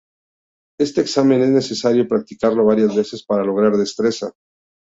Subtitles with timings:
[0.79, 4.31] Este examen es necesario practicarlo varias veces para lograr destreza.